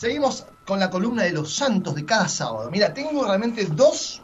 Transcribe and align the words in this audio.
Seguimos 0.00 0.44
con 0.64 0.78
la 0.78 0.90
columna 0.90 1.24
de 1.24 1.32
los 1.32 1.52
santos 1.52 1.96
de 1.96 2.04
cada 2.04 2.28
sábado. 2.28 2.70
Mira, 2.70 2.94
tengo 2.94 3.24
realmente 3.24 3.64
dos 3.64 4.22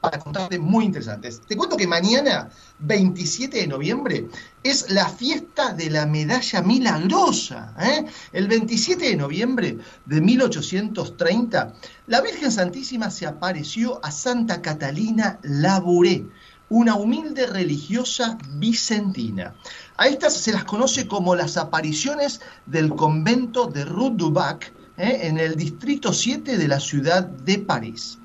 para 0.00 0.18
contarte 0.18 0.58
muy 0.58 0.86
interesantes. 0.86 1.40
Te 1.46 1.56
cuento 1.56 1.76
que 1.76 1.86
mañana, 1.86 2.50
27 2.80 3.58
de 3.58 3.68
noviembre, 3.68 4.26
es 4.64 4.90
la 4.90 5.08
fiesta 5.08 5.72
de 5.72 5.88
la 5.88 6.04
medalla 6.06 6.62
milagrosa. 6.62 7.76
¿eh? 7.78 8.06
El 8.32 8.48
27 8.48 9.10
de 9.10 9.14
noviembre 9.14 9.78
de 10.04 10.20
1830, 10.20 11.74
la 12.08 12.20
Virgen 12.20 12.50
Santísima 12.50 13.08
se 13.08 13.26
apareció 13.26 14.04
a 14.04 14.10
Santa 14.10 14.60
Catalina 14.62 15.38
Labouré, 15.44 16.26
una 16.70 16.96
humilde 16.96 17.46
religiosa 17.46 18.36
vicentina. 18.54 19.54
A 19.96 20.08
estas 20.08 20.34
se 20.34 20.50
las 20.50 20.64
conoce 20.64 21.06
como 21.06 21.36
las 21.36 21.56
apariciones 21.56 22.40
del 22.66 22.96
convento 22.96 23.66
de 23.66 23.84
Rue 23.84 24.10
du 24.16 24.32
Bac, 24.32 24.72
¿eh? 24.96 25.20
en 25.22 25.38
el 25.38 25.56
distrito 25.56 26.12
7 26.12 26.56
de 26.56 26.68
la 26.68 26.80
ciudad 26.80 27.24
de 27.24 27.58
París. 27.58 28.18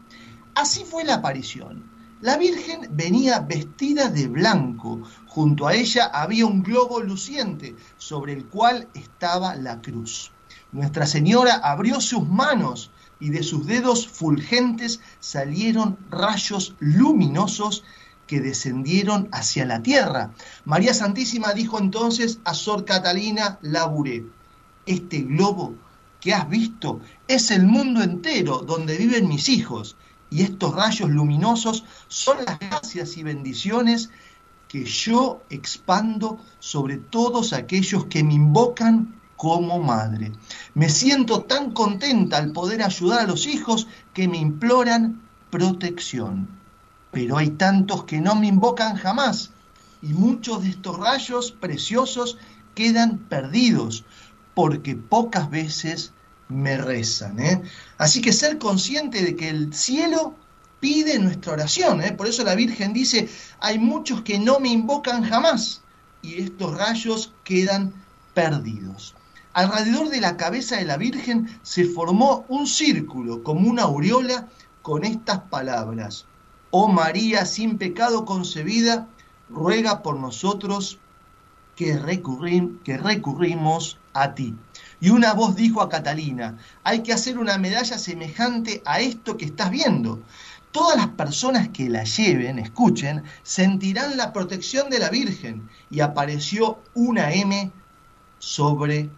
Así 0.55 0.83
fue 0.83 1.03
la 1.03 1.15
aparición. 1.15 1.89
La 2.21 2.37
Virgen 2.37 2.89
venía 2.91 3.39
vestida 3.39 4.09
de 4.09 4.27
blanco. 4.27 5.01
Junto 5.27 5.67
a 5.67 5.73
ella 5.73 6.05
había 6.05 6.45
un 6.45 6.63
globo 6.63 6.99
luciente 6.99 7.75
sobre 7.97 8.33
el 8.33 8.45
cual 8.45 8.89
estaba 8.93 9.55
la 9.55 9.81
cruz. 9.81 10.31
Nuestra 10.71 11.05
Señora 11.05 11.55
abrió 11.63 12.01
sus 12.01 12.27
manos 12.27 12.91
y 13.21 13.29
de 13.29 13.43
sus 13.43 13.65
dedos 13.65 14.07
fulgentes 14.07 14.99
salieron 15.19 15.97
rayos 16.09 16.75
luminosos 16.79 17.83
que 18.27 18.41
descendieron 18.41 19.29
hacia 19.31 19.65
la 19.65 19.81
tierra. 19.81 20.31
María 20.65 20.93
Santísima 20.93 21.53
dijo 21.53 21.79
entonces 21.79 22.39
a 22.43 22.53
Sor 22.53 22.85
Catalina 22.85 23.57
Labouré, 23.61 24.25
este 24.85 25.21
globo 25.21 25.75
que 26.19 26.33
has 26.33 26.49
visto 26.49 27.01
es 27.27 27.51
el 27.51 27.65
mundo 27.65 28.01
entero 28.01 28.59
donde 28.59 28.97
viven 28.97 29.27
mis 29.27 29.49
hijos, 29.49 29.95
y 30.29 30.43
estos 30.43 30.75
rayos 30.75 31.09
luminosos 31.09 31.83
son 32.07 32.45
las 32.45 32.59
gracias 32.59 33.17
y 33.17 33.23
bendiciones 33.23 34.09
que 34.67 34.85
yo 34.85 35.41
expando 35.49 36.39
sobre 36.59 36.97
todos 36.97 37.53
aquellos 37.53 38.05
que 38.05 38.23
me 38.23 38.35
invocan 38.35 39.19
como 39.35 39.79
madre. 39.79 40.31
Me 40.75 40.89
siento 40.89 41.41
tan 41.43 41.71
contenta 41.71 42.37
al 42.37 42.51
poder 42.51 42.83
ayudar 42.83 43.21
a 43.21 43.27
los 43.27 43.47
hijos 43.47 43.87
que 44.13 44.27
me 44.27 44.37
imploran 44.37 45.21
protección. 45.49 46.47
Pero 47.11 47.37
hay 47.37 47.51
tantos 47.51 48.03
que 48.03 48.21
no 48.21 48.35
me 48.35 48.47
invocan 48.47 48.95
jamás 48.95 49.51
y 50.01 50.13
muchos 50.13 50.61
de 50.63 50.69
estos 50.69 50.97
rayos 50.97 51.51
preciosos 51.51 52.37
quedan 52.75 53.17
perdidos 53.17 54.05
porque 54.59 54.93
pocas 54.93 55.49
veces 55.49 56.11
me 56.49 56.75
rezan. 56.75 57.39
¿eh? 57.39 57.61
Así 57.97 58.21
que 58.21 58.33
ser 58.33 58.57
consciente 58.57 59.23
de 59.23 59.37
que 59.37 59.47
el 59.47 59.73
cielo 59.73 60.35
pide 60.81 61.17
nuestra 61.17 61.53
oración. 61.53 62.01
¿eh? 62.01 62.11
Por 62.11 62.27
eso 62.27 62.43
la 62.43 62.55
Virgen 62.55 62.91
dice, 62.91 63.29
hay 63.61 63.79
muchos 63.79 64.21
que 64.21 64.37
no 64.37 64.59
me 64.59 64.67
invocan 64.67 65.23
jamás 65.23 65.81
y 66.21 66.41
estos 66.41 66.77
rayos 66.77 67.31
quedan 67.45 67.93
perdidos. 68.33 69.15
Alrededor 69.53 70.09
de 70.09 70.19
la 70.19 70.35
cabeza 70.35 70.75
de 70.75 70.83
la 70.83 70.97
Virgen 70.97 71.57
se 71.63 71.85
formó 71.85 72.43
un 72.49 72.67
círculo 72.67 73.43
como 73.43 73.69
una 73.69 73.83
aureola 73.83 74.49
con 74.81 75.05
estas 75.05 75.39
palabras. 75.39 76.25
Oh 76.69 76.89
María 76.89 77.45
sin 77.45 77.77
pecado 77.77 78.25
concebida, 78.25 79.07
ruega 79.49 80.01
por 80.01 80.19
nosotros 80.19 80.99
que, 81.77 81.97
que 82.83 82.97
recurrimos 82.97 83.97
a 84.13 84.33
ti. 84.33 84.55
Y 84.99 85.09
una 85.09 85.33
voz 85.33 85.55
dijo 85.55 85.81
a 85.81 85.89
Catalina, 85.89 86.57
hay 86.83 87.03
que 87.03 87.13
hacer 87.13 87.37
una 87.37 87.57
medalla 87.57 87.97
semejante 87.97 88.81
a 88.85 88.99
esto 88.99 89.37
que 89.37 89.45
estás 89.45 89.71
viendo. 89.71 90.21
Todas 90.71 90.97
las 90.97 91.07
personas 91.07 91.69
que 91.69 91.89
la 91.89 92.03
lleven, 92.03 92.59
escuchen, 92.59 93.23
sentirán 93.43 94.17
la 94.17 94.33
protección 94.33 94.89
de 94.89 94.99
la 94.99 95.09
Virgen. 95.09 95.67
Y 95.89 96.01
apareció 96.01 96.79
una 96.93 97.33
M 97.33 97.71
sobre, 98.37 99.09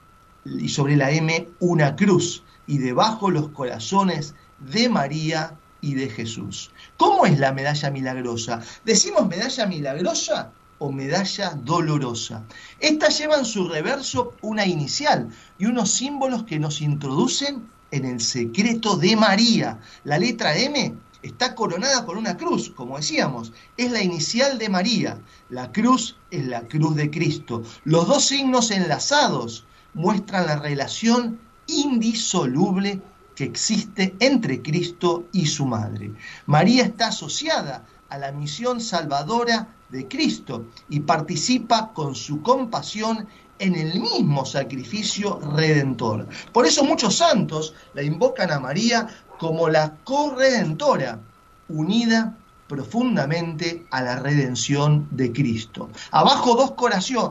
y 0.45 0.69
sobre 0.69 0.95
la 0.95 1.11
M 1.11 1.49
una 1.59 1.95
cruz, 1.95 2.43
y 2.67 2.77
debajo 2.77 3.29
los 3.29 3.49
corazones 3.49 4.33
de 4.59 4.87
María 4.87 5.57
y 5.81 5.95
de 5.95 6.09
Jesús. 6.09 6.71
¿Cómo 6.97 7.25
es 7.25 7.39
la 7.39 7.51
medalla 7.51 7.89
milagrosa? 7.89 8.61
¿Decimos 8.85 9.27
medalla 9.27 9.65
milagrosa? 9.65 10.51
O 10.81 10.91
medalla 10.91 11.51
dolorosa. 11.63 12.43
Estas 12.79 13.19
llevan 13.19 13.45
su 13.45 13.69
reverso 13.69 14.33
una 14.41 14.65
inicial 14.65 15.29
y 15.59 15.67
unos 15.67 15.91
símbolos 15.91 16.43
que 16.43 16.57
nos 16.57 16.81
introducen 16.81 17.69
en 17.91 18.03
el 18.05 18.19
secreto 18.19 18.97
de 18.97 19.15
María. 19.15 19.79
La 20.03 20.17
letra 20.17 20.57
M 20.57 20.95
está 21.21 21.53
coronada 21.53 22.03
por 22.03 22.17
una 22.17 22.35
cruz, 22.35 22.71
como 22.71 22.97
decíamos, 22.97 23.53
es 23.77 23.91
la 23.91 24.01
inicial 24.01 24.57
de 24.57 24.69
María. 24.69 25.19
La 25.49 25.71
cruz 25.71 26.17
es 26.31 26.47
la 26.47 26.61
cruz 26.67 26.95
de 26.95 27.11
Cristo. 27.11 27.61
Los 27.83 28.07
dos 28.07 28.25
signos 28.25 28.71
enlazados 28.71 29.65
muestran 29.93 30.47
la 30.47 30.55
relación 30.55 31.39
indisoluble 31.67 32.99
que 33.35 33.43
existe 33.43 34.15
entre 34.19 34.63
Cristo 34.63 35.27
y 35.31 35.45
su 35.45 35.67
madre. 35.67 36.11
María 36.47 36.85
está 36.85 37.09
asociada 37.09 37.85
a 38.09 38.17
la 38.17 38.31
misión 38.31 38.81
salvadora 38.81 39.67
de 39.91 40.07
Cristo 40.07 40.65
y 40.89 41.01
participa 41.01 41.91
con 41.93 42.15
su 42.15 42.41
compasión 42.41 43.27
en 43.59 43.75
el 43.75 43.99
mismo 43.99 44.45
sacrificio 44.45 45.39
redentor. 45.55 46.27
Por 46.51 46.65
eso 46.65 46.83
muchos 46.83 47.17
santos 47.17 47.75
la 47.93 48.01
invocan 48.01 48.51
a 48.51 48.59
María 48.59 49.07
como 49.37 49.69
la 49.69 49.95
corredentora, 50.03 51.19
unida 51.67 52.37
profundamente 52.67 53.85
a 53.91 54.01
la 54.01 54.15
redención 54.17 55.07
de 55.11 55.31
Cristo. 55.31 55.89
Abajo 56.11 56.55
dos, 56.55 56.73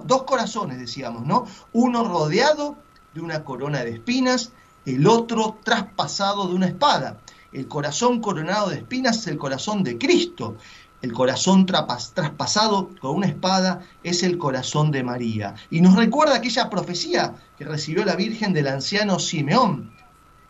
dos 0.06 0.22
corazones, 0.25 0.78
decíamos, 0.78 1.27
¿no? 1.27 1.47
Uno 1.72 2.04
rodeado 2.04 2.77
de 3.15 3.22
una 3.22 3.42
corona 3.42 3.82
de 3.82 3.92
espinas, 3.92 4.53
el 4.84 5.06
otro 5.06 5.59
traspasado 5.65 6.47
de 6.47 6.54
una 6.54 6.66
espada. 6.66 7.21
El 7.53 7.66
corazón 7.69 8.21
coronado 8.21 8.69
de 8.69 8.77
espinas 8.77 9.19
es 9.19 9.27
el 9.27 9.38
corazón 9.38 9.82
de 9.82 9.98
Cristo 9.98 10.56
el 11.03 11.12
corazón 11.12 11.65
traspasado 11.65 12.91
con 13.00 13.16
una 13.16 13.27
espada 13.27 13.81
es 14.03 14.22
el 14.22 14.37
corazón 14.37 14.91
de 14.91 15.03
María. 15.03 15.55
Y 15.71 15.81
nos 15.81 15.97
recuerda 15.97 16.37
aquella 16.37 16.69
profecía 16.69 17.34
que 17.56 17.65
recibió 17.65 18.05
la 18.05 18.16
Virgen 18.16 18.53
del 18.53 18.69
anciano 18.69 19.19
Simeón. 19.19 19.93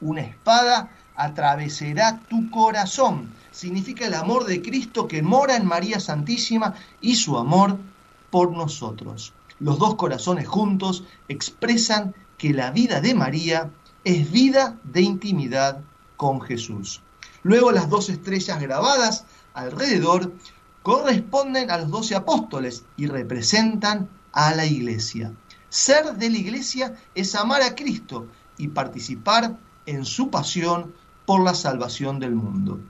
Una 0.01 0.23
espada 0.23 0.91
atravesará 1.15 2.21
tu 2.29 2.51
corazón. 2.51 3.31
Significa 3.53 4.07
el 4.07 4.15
amor 4.15 4.45
de 4.45 4.61
Cristo 4.61 5.07
que 5.07 5.23
mora 5.23 5.57
en 5.57 5.67
María 5.67 6.01
Santísima 6.01 6.75
y 7.01 7.15
su 7.15 7.39
amor 7.39 7.79
por 8.31 8.51
nosotros. 8.51 9.33
Los 9.61 9.79
dos 9.79 9.95
corazones 9.95 10.49
juntos 10.49 11.05
expresan 11.29 12.15
que 12.39 12.53
la 12.53 12.71
vida 12.71 13.01
de 13.01 13.15
María 13.15 13.71
es 14.03 14.33
vida 14.33 14.79
de 14.83 15.03
intimidad 15.03 15.81
con 16.17 16.41
Jesús. 16.41 17.03
Luego 17.43 17.71
las 17.71 17.89
dos 17.89 18.09
estrellas 18.09 18.61
grabadas 18.61 19.25
alrededor 19.55 20.33
corresponden 20.83 21.71
a 21.71 21.79
los 21.79 21.91
doce 21.91 22.15
apóstoles 22.15 22.85
y 22.97 23.07
representan 23.07 24.09
a 24.33 24.55
la 24.55 24.65
iglesia. 24.67 25.33
Ser 25.69 26.17
de 26.17 26.31
la 26.31 26.39
iglesia 26.39 26.97
es 27.15 27.35
amar 27.35 27.63
a 27.63 27.75
Cristo 27.75 28.27
y 28.57 28.69
participar 28.69 29.57
en 29.87 30.05
su 30.05 30.31
pasión 30.31 30.95
por 31.27 31.43
la 31.43 31.55
salvación 31.55 32.19
del 32.19 32.35
mundo. 32.35 32.81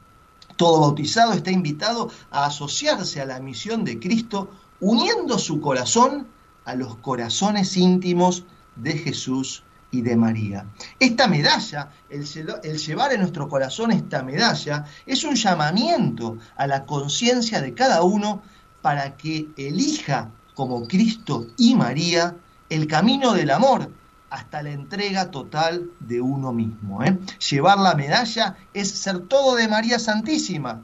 Todo 0.57 0.81
bautizado 0.81 1.33
está 1.33 1.51
invitado 1.51 2.11
a 2.31 2.47
asociarse 2.47 3.21
a 3.21 3.27
la 3.27 3.41
misión 3.41 3.85
de 3.85 3.99
Cristo 3.99 4.51
uniendo 4.81 5.39
su 5.39 5.61
corazón 5.61 6.27
a 6.65 6.75
los 6.75 6.97
corazones 6.97 7.77
íntimos 7.77 8.45
de 8.77 8.93
Jesús 8.93 9.63
y 9.91 10.03
de 10.03 10.17
María. 10.17 10.67
Esta 10.99 11.27
medalla, 11.27 11.91
el, 12.09 12.25
llevar 12.25 13.13
en 13.13 13.21
nuestro 13.21 13.49
corazón 13.49 13.91
esta 13.93 14.23
medalla, 14.23 14.85
es 15.07 15.25
un 15.25 15.35
llamamiento 15.35 16.39
a 16.57 16.67
la 16.67 16.85
conciencia 16.85 17.61
de 17.61 17.75
cada 17.75 18.03
uno 18.03 18.43
para 18.83 19.17
que 19.17 19.49
elija 19.57 20.31
como 20.55 20.87
Cristo 20.87 21.47
y 21.57 21.75
María 21.75 22.37
el 22.69 22.87
camino 22.87 23.33
del 23.33 23.51
amor 23.51 23.91
hasta 24.31 24.63
la 24.63 24.71
entrega 24.71 25.31
total 25.31 25.91
de 25.99 26.21
uno 26.21 26.53
mismo. 26.53 27.03
¿eh? 27.03 27.19
Llevar 27.51 27.79
la 27.79 27.95
medalla 27.95 28.57
es 28.73 28.91
ser 28.91 29.21
todo 29.27 29.57
de 29.57 29.67
María 29.67 29.99
Santísima 29.99 30.83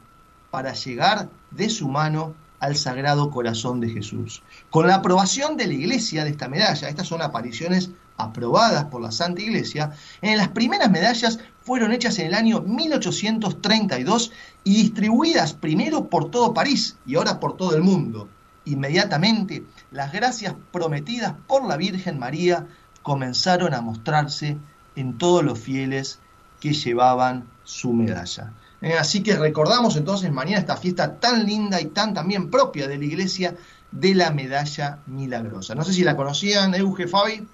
para 0.51 0.73
llegar 0.73 1.29
de 1.51 1.71
su 1.71 1.89
mano 1.89 2.35
al 2.61 2.77
Sagrado 2.77 3.31
Corazón 3.31 3.81
de 3.81 3.91
Jesús. 3.91 4.43
Con 4.71 4.87
la 4.87 4.97
aprobación 4.97 5.57
de 5.57 5.67
la 5.67 5.75
Iglesia 5.75 6.25
de 6.25 6.31
esta 6.31 6.49
medalla, 6.49 6.89
estas 6.89 7.07
son 7.07 7.23
apariciones 7.23 7.91
aprobadas 8.17 8.85
por 8.87 9.03
la 9.03 9.13
Santa 9.13 9.43
Iglesia, 9.43 9.93
en 10.23 10.39
las 10.39 10.49
primeras 10.49 10.91
medallas 10.91 11.39
fueron 11.63 11.93
hechas 11.93 12.19
en 12.19 12.29
el 12.29 12.35
año 12.35 12.61
1832 12.61 14.33
y 14.65 14.75
distribuidas 14.83 15.53
primero 15.53 16.09
por 16.09 16.31
todo 16.31 16.55
París 16.55 16.97
y 17.05 17.17
ahora 17.17 17.41
por 17.41 17.57
todo 17.57 17.77
el 17.77 17.83
mundo. 17.83 18.29
Inmediatamente, 18.65 19.65
las 19.91 20.13
gracias 20.13 20.55
prometidas 20.73 21.35
por 21.47 21.67
la 21.67 21.77
Virgen 21.77 22.19
María 22.19 22.67
comenzaron 23.03 23.75
a 23.75 23.81
mostrarse 23.81 24.59
en 24.97 25.19
todos 25.19 25.45
los 25.45 25.59
fieles 25.59 26.19
que 26.61 26.73
llevaban 26.73 27.49
su 27.65 27.93
medalla. 27.93 28.53
Eh, 28.83 28.95
así 28.95 29.23
que 29.23 29.35
recordamos 29.37 29.97
entonces 29.97 30.31
mañana 30.31 30.59
esta 30.59 30.77
fiesta 30.77 31.15
tan 31.15 31.47
linda 31.47 31.81
y 31.81 31.87
tan 31.87 32.13
también 32.13 32.51
propia 32.51 32.87
de 32.87 32.99
la 32.99 33.05
iglesia 33.05 33.55
de 33.91 34.15
la 34.15 34.31
medalla 34.31 34.99
milagrosa. 35.07 35.75
No 35.75 35.83
sé 35.85 35.93
si 35.93 36.05
la 36.05 36.17
conocían, 36.17 36.75
Euge, 36.75 37.07
Fabi. 37.07 37.47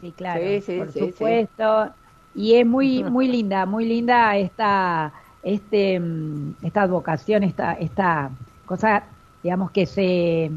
Sí, 0.00 0.12
claro, 0.16 0.42
por 0.78 0.92
supuesto. 0.92 1.90
Y 2.34 2.54
es 2.54 2.66
muy, 2.66 3.02
muy 3.04 3.28
linda, 3.28 3.66
muy 3.66 3.84
linda 3.86 4.36
esta, 4.36 5.12
este, 5.42 5.98
mm, 5.98 6.56
esta 6.62 6.82
advocación, 6.82 7.42
esta, 7.42 7.72
esta 7.74 8.30
cosa, 8.64 9.04
digamos, 9.42 9.70
que 9.70 9.86
se, 9.86 10.50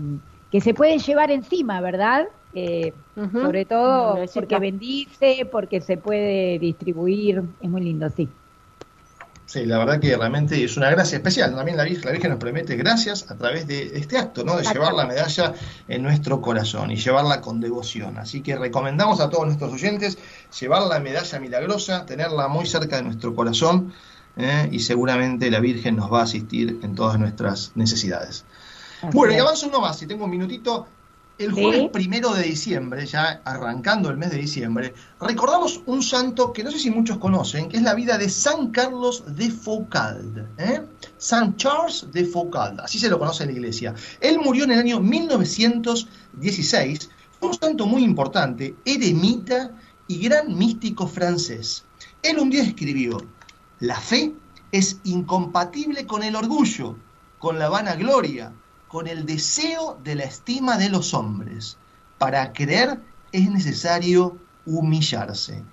que 0.51 0.61
se 0.61 0.73
puede 0.73 0.99
llevar 0.99 1.31
encima, 1.31 1.81
¿verdad? 1.81 2.27
Eh, 2.53 2.93
sobre 3.15 3.65
todo 3.65 4.17
porque 4.33 4.59
bendice, 4.59 5.47
porque 5.49 5.79
se 5.79 5.97
puede 5.97 6.59
distribuir, 6.59 7.41
es 7.61 7.69
muy 7.69 7.81
lindo, 7.81 8.09
sí. 8.09 8.27
Sí, 9.51 9.65
la 9.65 9.79
verdad 9.79 9.99
que 9.99 10.15
realmente 10.15 10.63
es 10.63 10.77
una 10.77 10.89
gracia 10.89 11.17
especial. 11.17 11.53
También 11.53 11.75
la 11.75 11.83
Virgen, 11.83 12.05
la 12.05 12.11
Virgen 12.11 12.31
nos 12.31 12.39
promete 12.39 12.77
gracias 12.77 13.29
a 13.29 13.35
través 13.35 13.67
de 13.67 13.99
este 13.99 14.17
acto, 14.17 14.45
¿no? 14.45 14.55
De 14.55 14.63
llevar 14.63 14.93
la 14.93 15.05
medalla 15.05 15.53
en 15.89 16.03
nuestro 16.03 16.39
corazón 16.39 16.89
y 16.89 16.95
llevarla 16.95 17.41
con 17.41 17.59
devoción. 17.59 18.17
Así 18.17 18.39
que 18.43 18.55
recomendamos 18.55 19.19
a 19.19 19.29
todos 19.29 19.45
nuestros 19.45 19.73
oyentes 19.73 20.17
llevar 20.57 20.83
la 20.83 21.01
medalla 21.01 21.37
milagrosa, 21.41 22.05
tenerla 22.05 22.47
muy 22.47 22.65
cerca 22.65 22.95
de 22.95 23.03
nuestro 23.03 23.35
corazón 23.35 23.91
¿eh? 24.37 24.69
y 24.71 24.79
seguramente 24.79 25.51
la 25.51 25.59
Virgen 25.59 25.97
nos 25.97 26.09
va 26.09 26.21
a 26.21 26.23
asistir 26.23 26.79
en 26.81 26.95
todas 26.95 27.19
nuestras 27.19 27.73
necesidades. 27.75 28.45
bueno, 29.11 29.33
y 29.33 29.37
avanzo 29.37 29.67
uno 29.67 29.81
más, 29.81 29.99
si 29.99 30.07
tengo 30.07 30.23
un 30.23 30.31
minutito, 30.31 30.87
el 31.43 31.51
jueves 31.51 31.89
primero 31.91 32.33
de 32.33 32.43
diciembre, 32.43 33.05
ya 33.05 33.41
arrancando 33.45 34.09
el 34.09 34.17
mes 34.17 34.31
de 34.31 34.37
diciembre, 34.37 34.93
recordamos 35.19 35.81
un 35.85 36.01
santo 36.03 36.53
que 36.53 36.63
no 36.63 36.71
sé 36.71 36.79
si 36.79 36.89
muchos 36.91 37.17
conocen, 37.17 37.67
que 37.69 37.77
es 37.77 37.83
la 37.83 37.95
vida 37.95 38.17
de 38.17 38.29
San 38.29 38.71
Carlos 38.71 39.23
de 39.35 39.49
Foucauld. 39.49 40.37
¿eh? 40.57 40.81
San 41.17 41.55
Charles 41.57 42.07
de 42.11 42.25
Foucauld, 42.25 42.81
así 42.81 42.99
se 42.99 43.09
lo 43.09 43.17
conoce 43.17 43.43
en 43.43 43.49
la 43.49 43.55
iglesia. 43.55 43.95
Él 44.19 44.39
murió 44.39 44.65
en 44.65 44.71
el 44.71 44.79
año 44.79 44.99
1916, 44.99 47.09
un 47.41 47.53
santo 47.53 47.85
muy 47.87 48.03
importante, 48.03 48.75
eremita 48.85 49.71
y 50.07 50.19
gran 50.19 50.57
místico 50.57 51.07
francés. 51.07 51.85
Él 52.21 52.39
un 52.39 52.49
día 52.49 52.63
escribió, 52.63 53.17
la 53.79 53.99
fe 53.99 54.33
es 54.71 54.99
incompatible 55.03 56.05
con 56.05 56.23
el 56.23 56.35
orgullo, 56.35 56.97
con 57.39 57.57
la 57.57 57.69
vanagloria, 57.69 58.53
con 58.91 59.07
el 59.07 59.25
deseo 59.25 59.97
de 60.03 60.15
la 60.15 60.25
estima 60.25 60.77
de 60.77 60.89
los 60.89 61.13
hombres. 61.13 61.77
Para 62.17 62.51
creer 62.51 62.99
es 63.31 63.49
necesario 63.49 64.37
humillarse. 64.65 65.63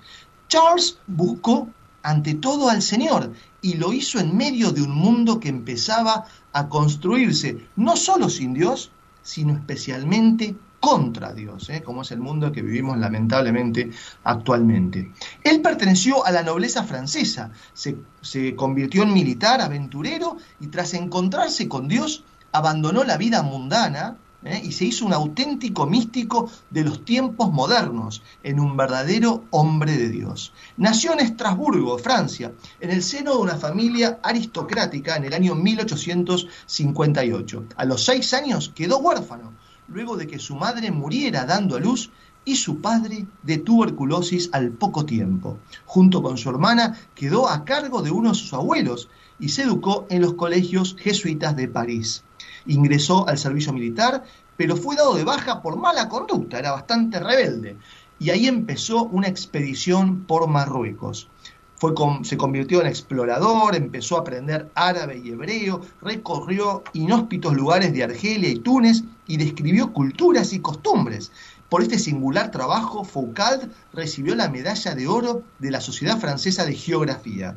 Charles 0.47 0.99
buscó 1.05 1.67
ante 2.01 2.35
todo 2.35 2.69
al 2.69 2.81
Señor 2.81 3.33
y 3.61 3.73
lo 3.73 3.91
hizo 3.91 4.19
en 4.19 4.37
medio 4.37 4.71
de 4.71 4.83
un 4.83 4.91
mundo 4.91 5.37
que 5.41 5.49
empezaba 5.49 6.27
a 6.53 6.69
construirse, 6.69 7.67
no 7.75 7.97
solo 7.97 8.29
sin 8.29 8.53
Dios, 8.53 8.89
sino 9.21 9.51
especialmente 9.53 10.55
contra 10.79 11.33
Dios, 11.33 11.69
¿eh? 11.69 11.83
como 11.83 12.03
es 12.03 12.11
el 12.11 12.21
mundo 12.21 12.53
que 12.53 12.61
vivimos 12.61 12.97
lamentablemente 12.97 13.91
actualmente. 14.23 15.11
Él 15.43 15.61
perteneció 15.61 16.25
a 16.25 16.31
la 16.31 16.41
nobleza 16.41 16.85
francesa, 16.85 17.51
se, 17.73 17.97
se 18.21 18.55
convirtió 18.55 19.03
en 19.03 19.11
militar, 19.11 19.59
aventurero, 19.59 20.37
y 20.61 20.67
tras 20.67 20.93
encontrarse 20.93 21.67
con 21.67 21.89
Dios, 21.89 22.23
abandonó 22.51 23.03
la 23.03 23.17
vida 23.17 23.43
mundana 23.43 24.17
¿eh? 24.43 24.61
y 24.63 24.71
se 24.71 24.85
hizo 24.85 25.05
un 25.05 25.13
auténtico 25.13 25.85
místico 25.85 26.49
de 26.69 26.83
los 26.83 27.03
tiempos 27.03 27.51
modernos, 27.51 28.21
en 28.43 28.59
un 28.59 28.77
verdadero 28.77 29.43
hombre 29.51 29.97
de 29.97 30.09
Dios. 30.09 30.53
Nació 30.77 31.13
en 31.13 31.19
Estrasburgo, 31.19 31.97
Francia, 31.97 32.53
en 32.79 32.91
el 32.91 33.01
seno 33.03 33.33
de 33.33 33.39
una 33.39 33.55
familia 33.55 34.19
aristocrática 34.23 35.17
en 35.17 35.25
el 35.25 35.33
año 35.33 35.55
1858. 35.55 37.65
A 37.75 37.83
los 37.85 38.05
seis 38.05 38.33
años 38.33 38.71
quedó 38.73 38.99
huérfano, 38.99 39.51
luego 39.87 40.15
de 40.17 40.27
que 40.27 40.39
su 40.39 40.55
madre 40.55 40.91
muriera 40.91 41.45
dando 41.45 41.75
a 41.75 41.79
luz 41.79 42.11
y 42.45 42.55
su 42.55 42.79
padre 42.79 43.27
de 43.43 43.57
tuberculosis 43.57 44.49
al 44.53 44.71
poco 44.71 45.05
tiempo. 45.05 45.57
Junto 45.85 46.23
con 46.23 46.37
su 46.37 46.49
hermana 46.49 46.97
quedó 47.13 47.49
a 47.49 47.65
cargo 47.65 48.01
de 48.01 48.11
uno 48.11 48.29
de 48.29 48.35
sus 48.35 48.53
abuelos 48.53 49.09
y 49.39 49.49
se 49.49 49.63
educó 49.63 50.07
en 50.09 50.21
los 50.21 50.35
colegios 50.35 50.95
jesuitas 50.97 51.53
de 51.55 51.67
París 51.67 52.23
ingresó 52.69 53.27
al 53.27 53.37
servicio 53.37 53.73
militar, 53.73 54.23
pero 54.55 54.75
fue 54.75 54.95
dado 54.95 55.15
de 55.15 55.23
baja 55.23 55.61
por 55.61 55.77
mala 55.77 56.09
conducta, 56.09 56.59
era 56.59 56.71
bastante 56.71 57.19
rebelde. 57.19 57.77
Y 58.19 58.29
ahí 58.29 58.47
empezó 58.47 59.03
una 59.05 59.27
expedición 59.27 60.25
por 60.25 60.47
Marruecos. 60.47 61.29
Fue 61.77 61.93
se 62.23 62.35
convirtió 62.35 62.81
en 62.81 62.87
explorador, 62.87 63.73
empezó 63.73 64.17
a 64.17 64.19
aprender 64.19 64.69
árabe 64.75 65.21
y 65.23 65.29
hebreo, 65.29 65.79
recorrió 66.01 66.83
inhóspitos 66.91 67.53
lugares 67.53 67.93
de 67.93 68.03
Argelia 68.03 68.49
y 68.49 68.59
Túnez 68.59 69.03
y 69.27 69.37
describió 69.37 69.93
culturas 69.93 70.51
y 70.51 70.59
costumbres. 70.59 71.31
Por 71.69 71.81
este 71.81 71.97
singular 71.97 72.51
trabajo, 72.51 73.05
Foucault 73.05 73.71
recibió 73.93 74.35
la 74.35 74.49
medalla 74.49 74.93
de 74.93 75.07
oro 75.07 75.43
de 75.59 75.71
la 75.71 75.79
Sociedad 75.79 76.19
Francesa 76.19 76.65
de 76.65 76.73
Geografía. 76.73 77.55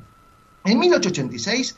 En 0.65 0.79
1886 0.79 1.77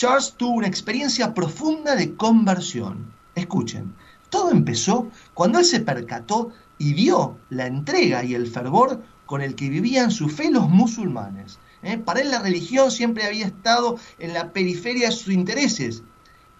Charles 0.00 0.32
tuvo 0.38 0.52
una 0.52 0.66
experiencia 0.66 1.34
profunda 1.34 1.94
de 1.94 2.16
conversión. 2.16 3.12
Escuchen, 3.34 3.94
todo 4.30 4.50
empezó 4.50 5.10
cuando 5.34 5.58
él 5.58 5.66
se 5.66 5.80
percató 5.80 6.52
y 6.78 6.94
vio 6.94 7.36
la 7.50 7.66
entrega 7.66 8.24
y 8.24 8.34
el 8.34 8.46
fervor 8.46 9.02
con 9.26 9.42
el 9.42 9.54
que 9.54 9.68
vivían 9.68 10.10
su 10.10 10.30
fe 10.30 10.50
los 10.50 10.70
musulmanes. 10.70 11.58
¿eh? 11.82 11.98
Para 11.98 12.22
él 12.22 12.30
la 12.30 12.40
religión 12.40 12.90
siempre 12.90 13.24
había 13.24 13.44
estado 13.44 13.98
en 14.18 14.32
la 14.32 14.54
periferia 14.54 15.08
de 15.08 15.14
sus 15.14 15.34
intereses 15.34 16.02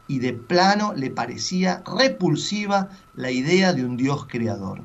y 0.06 0.19
de 0.19 0.34
plano 0.34 0.92
le 0.92 1.08
parecía 1.08 1.82
repulsiva 1.87 2.90
la 3.14 3.31
idea 3.31 3.72
de 3.72 3.87
un 3.87 3.96
Dios 3.96 4.26
creador. 4.26 4.82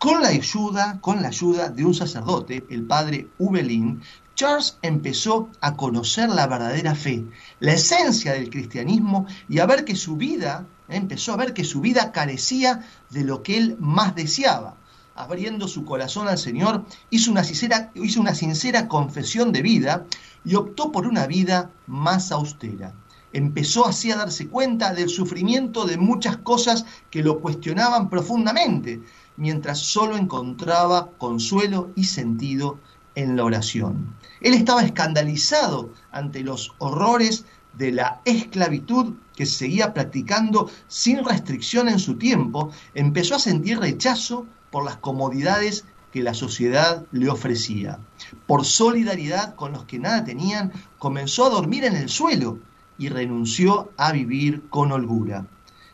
Con 0.00 0.20
la 0.20 0.30
ayuda, 0.30 0.98
con 1.00 1.22
la 1.22 1.28
ayuda 1.28 1.68
de 1.68 1.84
un 1.84 1.94
sacerdote, 1.94 2.64
el 2.70 2.82
padre 2.82 3.28
Ubelin, 3.38 4.02
Charles 4.38 4.78
empezó 4.82 5.48
a 5.60 5.74
conocer 5.74 6.28
la 6.28 6.46
verdadera 6.46 6.94
fe, 6.94 7.24
la 7.58 7.72
esencia 7.72 8.34
del 8.34 8.50
cristianismo 8.50 9.26
y 9.48 9.58
a 9.58 9.66
ver 9.66 9.84
que 9.84 9.96
su 9.96 10.16
vida, 10.16 10.64
empezó 10.88 11.32
a 11.32 11.36
ver 11.36 11.52
que 11.52 11.64
su 11.64 11.80
vida 11.80 12.12
carecía 12.12 12.86
de 13.10 13.24
lo 13.24 13.42
que 13.42 13.56
él 13.56 13.76
más 13.80 14.14
deseaba. 14.14 14.76
Abriendo 15.16 15.66
su 15.66 15.84
corazón 15.84 16.28
al 16.28 16.38
Señor, 16.38 16.84
hizo 17.10 17.32
una, 17.32 17.42
sincera, 17.42 17.90
hizo 17.96 18.20
una 18.20 18.36
sincera 18.36 18.86
confesión 18.86 19.50
de 19.50 19.62
vida 19.62 20.06
y 20.44 20.54
optó 20.54 20.92
por 20.92 21.08
una 21.08 21.26
vida 21.26 21.72
más 21.88 22.30
austera. 22.30 22.94
Empezó 23.32 23.88
así 23.88 24.12
a 24.12 24.16
darse 24.18 24.46
cuenta 24.46 24.94
del 24.94 25.08
sufrimiento 25.08 25.84
de 25.84 25.96
muchas 25.96 26.36
cosas 26.36 26.84
que 27.10 27.24
lo 27.24 27.40
cuestionaban 27.40 28.08
profundamente, 28.08 29.02
mientras 29.36 29.80
solo 29.80 30.16
encontraba 30.16 31.10
consuelo 31.18 31.90
y 31.96 32.04
sentido 32.04 32.78
en 33.18 33.36
la 33.36 33.44
oración. 33.44 34.14
Él 34.40 34.54
estaba 34.54 34.84
escandalizado 34.84 35.90
ante 36.12 36.44
los 36.44 36.72
horrores 36.78 37.44
de 37.76 37.90
la 37.90 38.20
esclavitud 38.24 39.14
que 39.34 39.44
seguía 39.44 39.92
practicando 39.92 40.70
sin 40.86 41.24
restricción 41.24 41.88
en 41.88 41.98
su 41.98 42.16
tiempo, 42.16 42.70
empezó 42.94 43.34
a 43.34 43.40
sentir 43.40 43.80
rechazo 43.80 44.46
por 44.70 44.84
las 44.84 44.98
comodidades 44.98 45.84
que 46.12 46.22
la 46.22 46.32
sociedad 46.32 47.06
le 47.10 47.28
ofrecía. 47.28 47.98
Por 48.46 48.64
solidaridad 48.64 49.56
con 49.56 49.72
los 49.72 49.84
que 49.84 49.98
nada 49.98 50.24
tenían, 50.24 50.72
comenzó 50.98 51.46
a 51.46 51.50
dormir 51.50 51.84
en 51.84 51.96
el 51.96 52.08
suelo 52.08 52.60
y 52.98 53.08
renunció 53.08 53.90
a 53.96 54.12
vivir 54.12 54.68
con 54.70 54.92
holgura. 54.92 55.44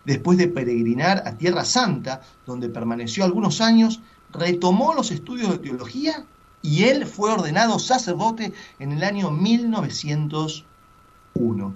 Después 0.04 0.36
de 0.36 0.48
peregrinar 0.48 1.22
a 1.24 1.38
Tierra 1.38 1.64
Santa, 1.64 2.20
donde 2.44 2.68
permaneció 2.68 3.24
algunos 3.24 3.62
años, 3.62 4.02
retomó 4.30 4.92
los 4.92 5.10
estudios 5.10 5.50
de 5.50 5.58
teología 5.58 6.26
y 6.64 6.82
él 6.84 7.06
fue 7.06 7.30
ordenado 7.30 7.78
sacerdote 7.78 8.54
en 8.78 8.92
el 8.92 9.04
año 9.04 9.30
1901. 9.30 11.74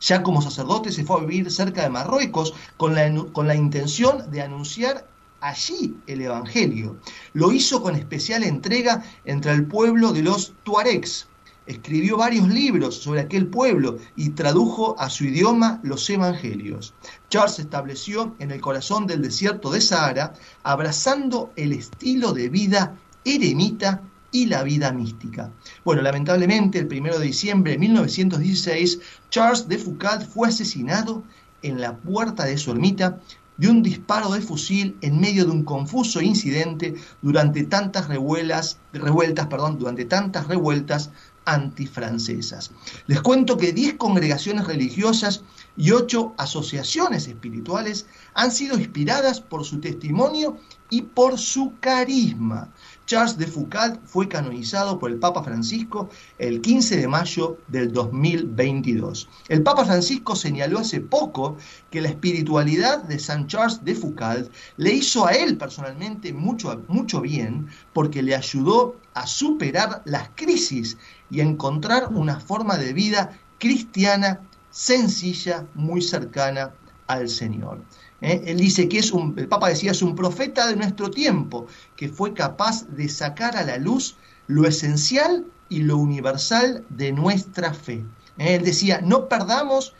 Ya 0.00 0.22
como 0.22 0.40
sacerdote 0.40 0.92
se 0.92 1.04
fue 1.04 1.16
a 1.16 1.24
vivir 1.24 1.50
cerca 1.50 1.82
de 1.82 1.90
Marruecos 1.90 2.54
con 2.76 2.94
la, 2.94 3.12
con 3.32 3.48
la 3.48 3.56
intención 3.56 4.30
de 4.30 4.42
anunciar 4.42 5.08
allí 5.40 5.96
el 6.06 6.22
Evangelio. 6.22 6.98
Lo 7.32 7.50
hizo 7.50 7.82
con 7.82 7.96
especial 7.96 8.44
entrega 8.44 9.02
entre 9.24 9.50
el 9.50 9.66
pueblo 9.66 10.12
de 10.12 10.22
los 10.22 10.52
Tuaregs. 10.62 11.26
Escribió 11.66 12.16
varios 12.16 12.46
libros 12.48 12.94
sobre 12.94 13.22
aquel 13.22 13.48
pueblo 13.48 13.98
y 14.14 14.28
tradujo 14.30 14.94
a 15.00 15.10
su 15.10 15.24
idioma 15.24 15.80
los 15.82 16.08
Evangelios. 16.08 16.94
Charles 17.28 17.56
se 17.56 17.62
estableció 17.62 18.36
en 18.38 18.52
el 18.52 18.60
corazón 18.60 19.08
del 19.08 19.20
desierto 19.20 19.72
de 19.72 19.80
Sahara, 19.80 20.34
abrazando 20.62 21.50
el 21.56 21.72
estilo 21.72 22.32
de 22.32 22.48
vida 22.48 22.94
eremita 23.24 24.04
y 24.30 24.46
la 24.46 24.62
vida 24.62 24.92
mística. 24.92 25.50
Bueno, 25.84 26.02
lamentablemente, 26.02 26.78
el 26.78 26.86
1 26.86 27.18
de 27.18 27.26
diciembre 27.26 27.72
de 27.72 27.78
1916, 27.78 29.00
Charles 29.30 29.68
de 29.68 29.78
Foucault 29.78 30.22
fue 30.22 30.48
asesinado 30.48 31.24
en 31.62 31.80
la 31.80 31.96
puerta 31.96 32.44
de 32.44 32.58
su 32.58 32.70
ermita 32.70 33.18
de 33.56 33.68
un 33.68 33.82
disparo 33.82 34.30
de 34.30 34.40
fusil 34.40 34.96
en 35.00 35.20
medio 35.20 35.44
de 35.44 35.50
un 35.50 35.64
confuso 35.64 36.22
incidente 36.22 36.94
durante 37.22 37.64
tantas 37.64 38.08
revuelas, 38.08 38.78
revueltas, 38.92 39.48
perdón, 39.48 39.78
durante 39.78 40.04
tantas 40.04 40.46
revueltas 40.46 41.10
antifrancesas. 41.44 42.70
Les 43.06 43.20
cuento 43.20 43.56
que 43.56 43.72
10 43.72 43.94
congregaciones 43.94 44.66
religiosas 44.66 45.42
y 45.76 45.90
8 45.90 46.34
asociaciones 46.36 47.26
espirituales 47.26 48.06
han 48.34 48.52
sido 48.52 48.78
inspiradas 48.78 49.40
por 49.40 49.64
su 49.64 49.80
testimonio 49.80 50.58
y 50.90 51.02
por 51.02 51.38
su 51.38 51.72
carisma. 51.80 52.68
Charles 53.08 53.38
de 53.38 53.46
Foucault 53.46 53.98
fue 54.04 54.28
canonizado 54.28 54.98
por 54.98 55.10
el 55.10 55.18
Papa 55.18 55.42
Francisco 55.42 56.10
el 56.36 56.60
15 56.60 56.98
de 56.98 57.08
mayo 57.08 57.56
del 57.68 57.90
2022. 57.90 59.30
El 59.48 59.62
Papa 59.62 59.86
Francisco 59.86 60.36
señaló 60.36 60.80
hace 60.80 61.00
poco 61.00 61.56
que 61.90 62.02
la 62.02 62.10
espiritualidad 62.10 63.02
de 63.04 63.18
San 63.18 63.46
Charles 63.46 63.82
de 63.82 63.94
Foucault 63.94 64.52
le 64.76 64.92
hizo 64.92 65.26
a 65.26 65.32
él 65.32 65.56
personalmente 65.56 66.34
mucho, 66.34 66.84
mucho 66.86 67.22
bien 67.22 67.68
porque 67.94 68.22
le 68.22 68.34
ayudó 68.34 68.96
a 69.14 69.26
superar 69.26 70.02
las 70.04 70.28
crisis 70.34 70.98
y 71.30 71.40
a 71.40 71.44
encontrar 71.44 72.12
una 72.12 72.38
forma 72.38 72.76
de 72.76 72.92
vida 72.92 73.38
cristiana 73.58 74.42
sencilla, 74.70 75.66
muy 75.74 76.02
cercana 76.02 76.74
al 77.06 77.30
Señor. 77.30 77.80
¿Eh? 78.20 78.42
Él 78.46 78.58
dice 78.58 78.88
que 78.88 78.98
es 78.98 79.12
un, 79.12 79.34
el 79.38 79.48
Papa 79.48 79.68
decía, 79.68 79.92
es 79.92 80.02
un 80.02 80.14
profeta 80.14 80.66
de 80.66 80.76
nuestro 80.76 81.10
tiempo, 81.10 81.66
que 81.96 82.08
fue 82.08 82.34
capaz 82.34 82.86
de 82.88 83.08
sacar 83.08 83.56
a 83.56 83.64
la 83.64 83.78
luz 83.78 84.16
lo 84.46 84.66
esencial 84.66 85.46
y 85.68 85.82
lo 85.82 85.98
universal 85.98 86.84
de 86.88 87.12
nuestra 87.12 87.74
fe. 87.74 88.04
¿eh? 88.38 88.54
Él 88.54 88.64
decía, 88.64 89.00
no 89.02 89.28
perdamos, 89.28 89.94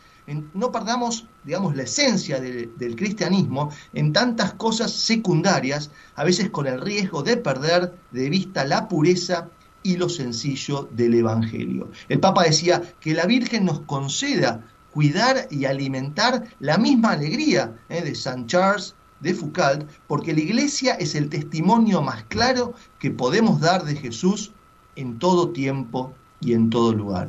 no 0.55 0.73
perdamos, 0.73 1.27
digamos, 1.45 1.75
la 1.75 1.85
esencia 1.85 2.41
del 2.41 2.97
cristianismo 2.97 3.71
en 3.95 4.13
tantas 4.13 4.53
cosas 4.55 4.93
secundarias, 4.93 5.91
a 6.17 6.25
veces 6.25 6.51
con 6.51 6.67
el 6.67 6.81
riesgo 6.81 7.23
de 7.23 7.37
perder 7.37 7.95
de 8.11 8.29
vista 8.29 8.65
la 8.65 8.89
pureza 8.89 9.49
y 9.83 9.97
lo 9.97 10.09
sencillo 10.09 10.89
del 10.93 11.15
Evangelio. 11.15 11.91
El 12.09 12.21
Papa 12.21 12.45
decía 12.45 12.83
que 13.01 13.15
la 13.15 13.27
Virgen 13.27 13.65
nos 13.65 13.81
conceda 13.81 14.65
cuidar 14.99 15.47
y 15.49 15.64
alimentar 15.64 16.43
la 16.59 16.76
misma 16.76 17.12
alegría 17.12 17.73
¿eh? 17.88 18.02
de 18.02 18.17
San 18.17 18.49
Charles 18.49 18.97
de 19.21 19.33
Foucault, 19.33 19.88
porque 20.09 20.33
la 20.33 20.40
iglesia 20.40 20.95
es 20.95 21.14
el 21.14 21.28
testimonio 21.28 22.02
más 22.02 22.25
claro 22.25 22.75
que 22.99 23.12
podemos 23.12 23.61
dar 23.61 23.85
de 23.85 23.95
Jesús 23.95 24.50
en 24.97 25.21
todo 25.21 25.50
tiempo 25.50 26.12
y 26.40 26.52
en 26.52 26.69
todo 26.69 26.93
lugar. 26.93 27.28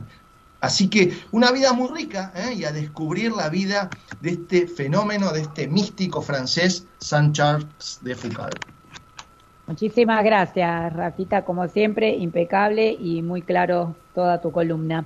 Así 0.61 0.87
que 0.87 1.15
una 1.31 1.51
vida 1.51 1.71
muy 1.71 1.89
rica 1.89 2.33
¿eh? 2.35 2.55
y 2.55 2.63
a 2.65 2.71
descubrir 2.71 3.33
la 3.33 3.49
vida 3.49 3.91
de 4.19 4.31
este 4.31 4.65
fenómeno, 4.65 5.31
de 5.31 5.41
este 5.41 5.67
místico 5.67 6.23
francés, 6.23 6.87
San 6.97 7.33
Charles 7.33 7.99
de 8.01 8.15
Foucault. 8.15 8.65
Muchísimas 9.67 10.23
gracias, 10.23 10.91
Rafita, 10.91 11.45
como 11.45 11.67
siempre, 11.67 12.15
impecable 12.15 12.97
y 12.99 13.21
muy 13.21 13.43
claro 13.43 13.95
toda 14.15 14.41
tu 14.41 14.51
columna. 14.51 15.05